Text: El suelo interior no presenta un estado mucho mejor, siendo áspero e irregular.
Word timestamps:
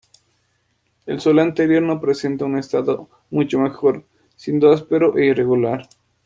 El 1.05 1.21
suelo 1.21 1.43
interior 1.43 1.83
no 1.83 2.01
presenta 2.01 2.45
un 2.45 2.57
estado 2.57 3.07
mucho 3.29 3.59
mejor, 3.59 4.03
siendo 4.35 4.71
áspero 4.71 5.15
e 5.15 5.27
irregular. 5.27 5.87